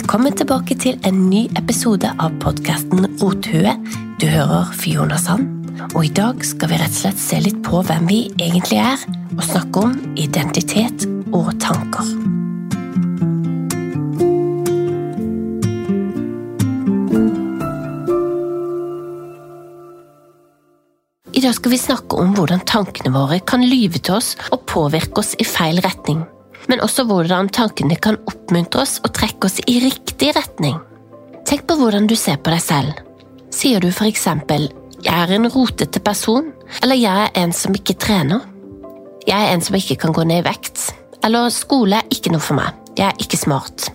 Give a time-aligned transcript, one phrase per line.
[0.00, 3.74] Velkommen tilbake til en ny episode av podkasten Rothue.
[4.16, 7.82] Du hører Fiona Sand, og i dag skal vi rett og slett se litt på
[7.84, 9.04] hvem vi egentlig er,
[9.36, 11.04] og snakke om identitet
[11.36, 12.08] og tanker.
[21.28, 25.20] I dag skal vi snakke om hvordan tankene våre kan lyve til oss og påvirke
[25.20, 26.24] oss i feil retning
[26.70, 30.78] men også hvordan tankene kan oppmuntre oss og trekke oss i riktig retning.
[31.48, 33.00] Tenk på hvordan du ser på deg selv.
[33.50, 37.98] Sier du for eksempel 'jeg er en rotete person', eller 'jeg er en som ikke
[37.98, 38.46] trener'?
[39.26, 40.92] 'Jeg er en som ikke kan gå ned i vekt',
[41.24, 43.90] eller 'skole er ikke noe for meg', 'jeg er ikke smart'.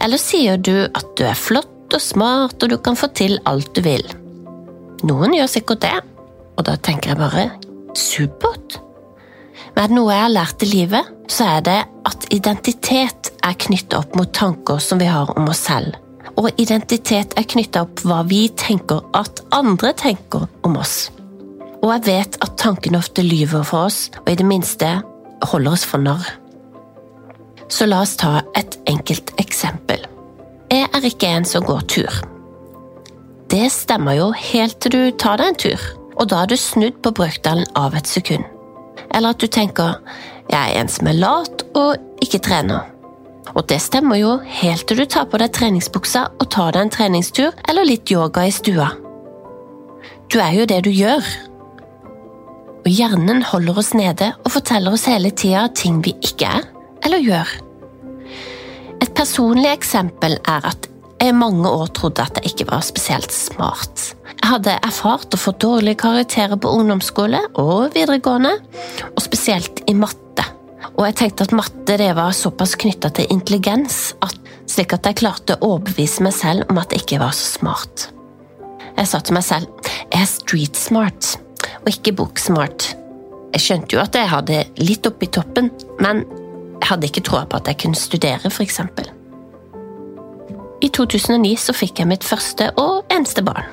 [0.00, 3.72] Eller sier du at du er flott og smart og du kan få til alt
[3.74, 4.04] du vil?
[5.04, 6.00] Noen gjør sikkert det,
[6.58, 7.50] og da tenker jeg bare
[7.94, 8.80] 'supert'.
[9.74, 13.56] Men er det noe jeg har lært i livet, så er det at identitet er
[13.58, 15.98] knyttet opp mot tanker som vi har om oss selv.
[16.38, 21.10] Og identitet er knyttet opp hva vi tenker at andre tenker om oss.
[21.82, 24.88] Og jeg vet at tankene ofte lyver for oss, og i det minste
[25.44, 26.24] holder oss for narr.
[27.68, 30.06] Så la oss ta et enkelt eksempel.
[30.72, 32.22] Jeg er ikke en som går tur.
[33.52, 37.02] Det stemmer jo helt til du tar deg en tur, og da er du snudd
[37.04, 38.46] på brøkdelen av et sekund.
[39.14, 40.00] Eller at du tenker
[40.54, 42.90] 'jeg er en som er lat og ikke trener'.
[43.54, 46.94] Og det stemmer jo helt til du tar på deg treningsbuksa og tar deg en
[46.94, 48.88] treningstur eller litt yoga i stua.
[50.30, 51.22] Du er jo det du gjør.
[52.84, 56.66] Og hjernen holder oss nede og forteller oss hele tida ting vi ikke er
[57.04, 57.54] eller gjør.
[59.02, 63.32] Et personlig eksempel er at jeg i mange år trodde at jeg ikke var spesielt
[63.32, 64.10] smart.
[64.34, 68.58] Jeg hadde erfart å få dårlige karakterer på ungdomsskole og videregående,
[69.14, 70.23] og spesielt i matte.
[70.94, 74.36] Og jeg tenkte at matte det var såpass knytta til intelligens, at,
[74.70, 78.08] slik at jeg klarte å overbevise meg selv om at jeg ikke var så smart.
[78.94, 81.34] Jeg sa til meg selv jeg er street smart,
[81.82, 82.92] og ikke book-smart.
[83.54, 85.72] Jeg skjønte jo at jeg hadde litt oppi toppen,
[86.02, 86.22] men
[86.78, 89.10] jeg hadde ikke troa på at jeg kunne studere, eksempel.
[90.84, 93.66] I 2009 så fikk jeg mitt første og eneste barn.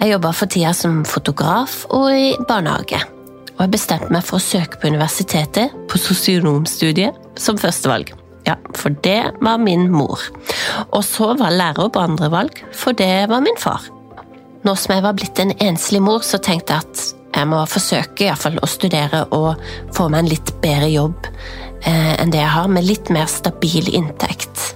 [0.00, 3.00] Jeg jobba for tida som fotograf og i barnehage.
[3.56, 8.12] Og jeg bestemte meg for å søke på universitetet, på sosionomstudiet, som førstevalg.
[8.46, 10.20] Ja, for det var min mor.
[10.92, 13.88] Og så var lærer på andre valg, for det var min far.
[14.66, 17.06] Nå som jeg var blitt en enslig mor, så tenkte jeg at
[17.36, 19.56] jeg må forsøke i fall, å studere og
[19.96, 23.90] få meg en litt bedre jobb eh, enn det jeg har, med litt mer stabil
[23.94, 24.72] inntekt.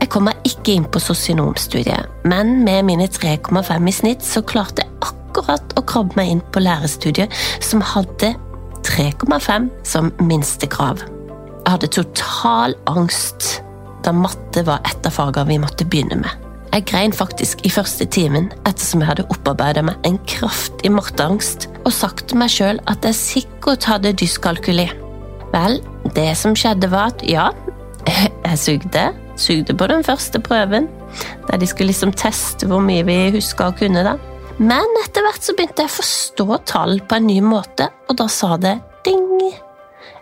[0.00, 4.88] Jeg kom meg ikke inn på sosionomstudiet, men med mine 3,5 i snitt så klarte
[5.42, 8.34] akkurat å krabbe meg inn på lærerstudiet, som hadde
[8.86, 11.02] 3,5 som minstekrav.
[11.02, 13.60] Jeg hadde total angst
[14.02, 16.48] da matte var et av fagene vi måtte begynne med.
[16.72, 21.92] Jeg grein faktisk i første timen ettersom jeg hadde opparbeidet meg en kraftig matteangst og
[21.92, 24.88] sagt til meg sjøl at jeg sikkert hadde dyskalkuli.
[25.52, 25.78] Vel,
[26.16, 27.50] det som skjedde var at ja,
[28.48, 30.88] jeg sugde, sugde på den første prøven,
[31.50, 34.02] der de skulle liksom teste hvor mye vi huska å kunne.
[34.06, 34.16] da.
[34.60, 38.28] Men etter hvert så begynte jeg å forstå tall på en ny måte, og da
[38.30, 38.76] sa det
[39.06, 39.24] ding.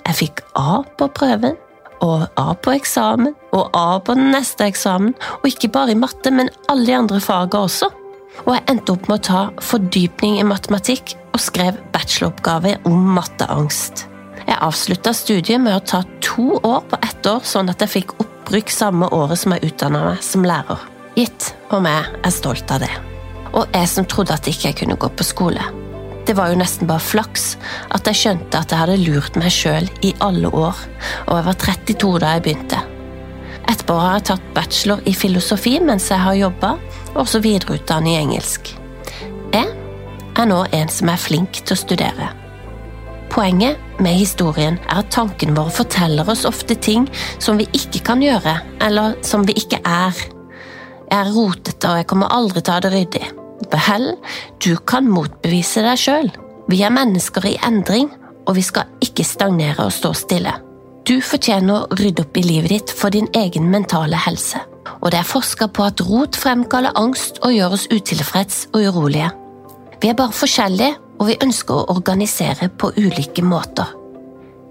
[0.07, 1.57] Jeg fikk A på prøven,
[2.01, 6.33] og A på eksamen, og A på den neste eksamen, og ikke bare i matte,
[6.33, 7.91] men alle de andre fagene også.
[8.47, 14.07] Og jeg endte opp med å ta fordypning i matematikk og skrev bacheloroppgave om matteangst.
[14.47, 18.17] Jeg avslutta studiet med å ta to år på ett år, sånn at jeg fikk
[18.23, 20.89] opprykk samme året som jeg utdanna meg som lærer.
[21.19, 23.10] Gitt, og jeg er stolt av det.
[23.61, 25.65] Og jeg som trodde at ikke jeg kunne gå på skole.
[26.27, 27.57] Det var jo nesten bare flaks
[27.97, 30.79] at jeg skjønte at jeg hadde lurt meg sjøl i alle år,
[31.27, 32.83] og jeg var 32 da jeg begynte.
[33.71, 36.75] Etterpå har jeg tatt bachelor i filosofi mens jeg har jobba,
[37.13, 38.71] og også videreutdannet i engelsk.
[39.55, 39.67] Jeg
[40.39, 42.31] er nå en som er flink til å studere.
[43.31, 47.07] Poenget med historien er at tankene våre forteller oss ofte ting
[47.39, 50.25] som vi ikke kan gjøre, eller som vi ikke er.
[51.11, 53.29] Jeg er rotete, og jeg kommer aldri til å ha det ryddig.
[53.71, 54.15] Vel,
[54.59, 56.31] du kan motbevise deg sjøl.
[56.71, 58.11] Vi er mennesker i endring,
[58.47, 60.53] og vi skal ikke stagnere og stå stille.
[61.07, 64.61] Du fortjener å rydde opp i livet ditt for din egen mentale helse.
[65.01, 69.31] Og det er forska på at rot fremkaller angst og gjør oss utilfreds og urolige.
[70.01, 73.91] Vi er bare forskjellige, og vi ønsker å organisere på ulike måter.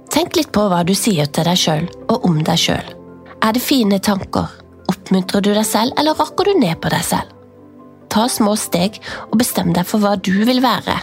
[0.10, 2.96] Tenk litt på hva du sier til deg sjøl og om deg sjøl.
[3.46, 4.50] Er det fine tanker?
[4.90, 7.39] Oppmuntrer du deg selv, eller rakker du ned på deg selv?
[8.10, 10.98] Ta små steg og bestem deg for hva du vil være.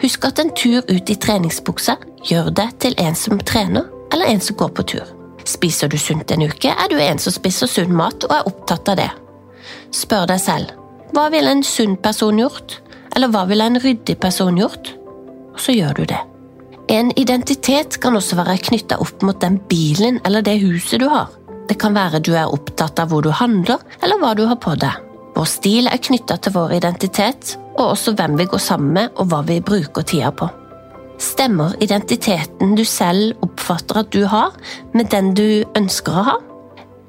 [0.00, 4.42] Husk at en tur ut i treningsbuksa gjør deg til en som trener, eller en
[4.42, 5.16] som går på tur.
[5.46, 8.92] Spiser du sunt en uke, er du en som spiser sunn mat og er opptatt
[8.92, 9.10] av det.
[9.94, 10.76] Spør deg selv
[11.10, 12.76] hva ville en sunn person gjort,
[13.16, 14.92] eller hva ville en ryddig person gjort?
[15.50, 16.20] Og så gjør du det.
[16.90, 21.30] En identitet kan også være knytta opp mot den bilen eller det huset du har.
[21.66, 24.74] Det kan være du er opptatt av hvor du handler, eller hva du har på
[24.78, 25.09] deg.
[25.40, 29.30] Vår stil er knytta til vår identitet, og også hvem vi går sammen med og
[29.30, 30.50] hva vi bruker tida på.
[31.16, 34.52] Stemmer identiteten du selv oppfatter at du har,
[34.92, 36.34] med den du ønsker å ha?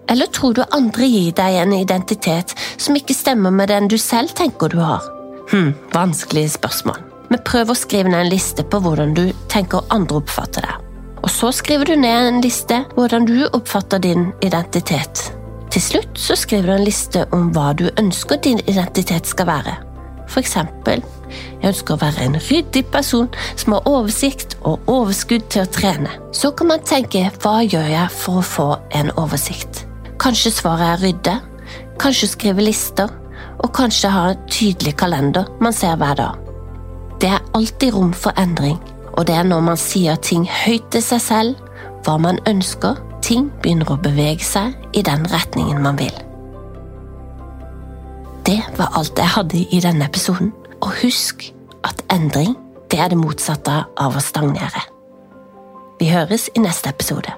[0.08, 4.32] Eller tror du andre gir deg en identitet som ikke stemmer med den du selv
[4.40, 5.04] tenker du har?
[5.52, 7.04] Hm, vanskelige spørsmål.
[7.34, 10.88] Men prøv å skrive ned en liste på hvordan du tenker andre oppfatter deg.
[11.20, 15.31] Og så skriver du ned en liste hvordan du oppfatter din identitet.
[15.72, 19.78] Til slutt så skriver du en liste om hva du ønsker din identitet skal være.
[20.28, 21.00] For eksempel,
[21.62, 23.30] jeg ønsker å være en ryddig person
[23.60, 26.12] som har oversikt og overskudd til å trene.
[26.36, 28.68] Så kan man tenke hva gjør jeg for å få
[29.00, 29.86] en oversikt?
[30.20, 31.38] Kanskje svaret er rydde,
[32.04, 33.12] kanskje skrive lister,
[33.64, 36.52] og kanskje ha en tydelig kalender man ser hver dag.
[37.24, 38.80] Det er alltid rom for endring,
[39.16, 41.68] og det er når man sier ting høyt til seg selv,
[42.04, 46.14] hva man ønsker, ting begynner å bevege seg i den retningen man vil.
[48.46, 50.54] Det var alt jeg hadde i denne episoden.
[50.82, 51.46] Og husk
[51.86, 52.56] at endring
[52.92, 54.82] det er det motsatte av å stagnere.
[56.02, 57.32] Vi høres i neste episode.